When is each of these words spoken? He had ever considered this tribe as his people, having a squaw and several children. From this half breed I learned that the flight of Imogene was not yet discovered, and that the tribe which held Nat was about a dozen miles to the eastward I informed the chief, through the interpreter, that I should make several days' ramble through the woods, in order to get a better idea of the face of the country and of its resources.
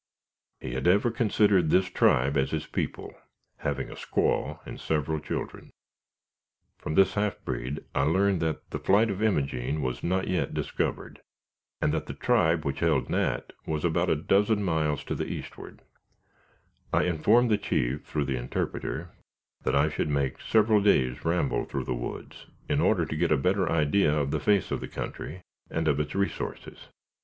He 0.59 0.73
had 0.73 0.87
ever 0.87 1.11
considered 1.11 1.69
this 1.69 1.85
tribe 1.87 2.35
as 2.35 2.49
his 2.49 2.65
people, 2.65 3.13
having 3.57 3.91
a 3.91 3.93
squaw 3.93 4.57
and 4.65 4.79
several 4.79 5.19
children. 5.19 5.69
From 6.79 6.95
this 6.95 7.13
half 7.13 7.39
breed 7.45 7.83
I 7.93 8.01
learned 8.01 8.39
that 8.41 8.71
the 8.71 8.79
flight 8.79 9.11
of 9.11 9.21
Imogene 9.21 9.79
was 9.79 10.01
not 10.03 10.27
yet 10.27 10.55
discovered, 10.55 11.21
and 11.83 11.93
that 11.93 12.07
the 12.07 12.15
tribe 12.15 12.65
which 12.65 12.79
held 12.79 13.11
Nat 13.11 13.53
was 13.67 13.85
about 13.85 14.09
a 14.09 14.15
dozen 14.15 14.63
miles 14.63 15.03
to 15.03 15.13
the 15.13 15.27
eastward 15.27 15.83
I 16.91 17.03
informed 17.03 17.51
the 17.51 17.59
chief, 17.59 18.03
through 18.03 18.25
the 18.25 18.37
interpreter, 18.37 19.11
that 19.65 19.75
I 19.75 19.89
should 19.89 20.09
make 20.09 20.41
several 20.41 20.81
days' 20.81 21.23
ramble 21.23 21.63
through 21.65 21.85
the 21.85 21.93
woods, 21.93 22.47
in 22.67 22.81
order 22.81 23.05
to 23.05 23.15
get 23.15 23.31
a 23.31 23.37
better 23.37 23.71
idea 23.71 24.11
of 24.17 24.31
the 24.31 24.39
face 24.39 24.71
of 24.71 24.79
the 24.79 24.87
country 24.87 25.43
and 25.69 25.87
of 25.87 25.99
its 25.99 26.15
resources. 26.15 26.87